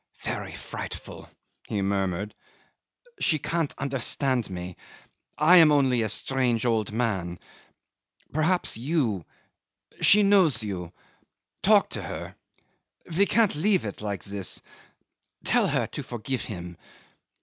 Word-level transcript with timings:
"Very 0.23 0.53
frightful," 0.55 1.29
he 1.67 1.83
murmured. 1.83 2.33
"She 3.19 3.37
can't 3.37 3.71
understand 3.77 4.49
me. 4.49 4.75
I 5.37 5.57
am 5.57 5.71
only 5.71 6.01
a 6.01 6.09
strange 6.09 6.65
old 6.65 6.91
man. 6.91 7.37
Perhaps 8.33 8.77
you... 8.77 9.25
she 10.01 10.23
knows 10.23 10.63
you. 10.63 10.91
Talk 11.61 11.91
to 11.91 12.01
her. 12.01 12.35
We 13.15 13.27
can't 13.27 13.53
leave 13.53 13.85
it 13.85 14.01
like 14.01 14.23
this. 14.23 14.59
Tell 15.43 15.67
her 15.67 15.85
to 15.85 16.01
forgive 16.01 16.41
him. 16.45 16.77